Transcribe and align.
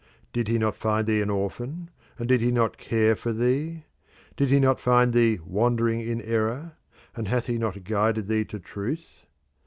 Did 0.33 0.47
he 0.47 0.57
not 0.57 0.75
find 0.75 1.05
thee 1.05 1.21
an 1.21 1.29
orphan, 1.29 1.91
and 2.17 2.27
did 2.27 2.41
he 2.41 2.49
not 2.49 2.79
care 2.79 3.15
for 3.15 3.31
thee? 3.31 3.83
Did 4.35 4.49
he 4.49 4.59
not 4.59 4.79
find 4.79 5.13
thee 5.13 5.37
wandering 5.45 6.01
in 6.01 6.23
error, 6.23 6.71
and 7.15 7.27
hath 7.27 7.45
he 7.45 7.59
not 7.59 7.83
guided 7.83 8.27
thee 8.27 8.45
to 8.45 8.57
truth? 8.57 9.05